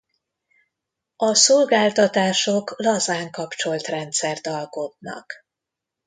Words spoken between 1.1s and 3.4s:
A szolgáltatások lazán